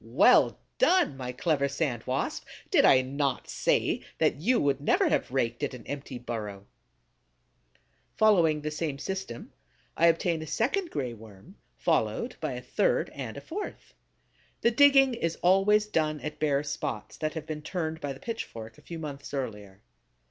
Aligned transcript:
Well 0.03 0.57
done, 0.79 1.15
my 1.15 1.31
clever 1.31 1.67
Sand 1.67 2.05
Wasp! 2.07 2.43
Did 2.71 2.85
I 2.85 3.03
not 3.03 3.47
say 3.47 4.01
that 4.17 4.37
you 4.37 4.59
would 4.59 4.81
never 4.81 5.09
have 5.09 5.29
raked 5.31 5.61
at 5.61 5.75
an 5.75 5.85
empty 5.85 6.17
burrow? 6.17 6.65
Following 8.15 8.61
the 8.61 8.71
same 8.71 8.97
system, 8.97 9.53
I 9.95 10.07
obtain 10.07 10.41
a 10.41 10.47
second 10.47 10.89
Gray 10.89 11.13
Worm, 11.13 11.55
followed 11.77 12.35
by 12.39 12.53
a 12.53 12.63
third 12.63 13.11
and 13.13 13.37
a 13.37 13.41
fourth. 13.41 13.93
The 14.61 14.71
digging 14.71 15.13
is 15.13 15.35
always 15.43 15.85
done 15.85 16.19
at 16.21 16.39
bare 16.39 16.63
spots 16.63 17.15
that 17.17 17.35
have 17.35 17.45
been 17.45 17.61
turned 17.61 18.01
by 18.01 18.11
the 18.11 18.19
pitchfork 18.19 18.79
a 18.79 18.81
few 18.81 18.97
months 18.97 19.35
earlier. 19.35 19.83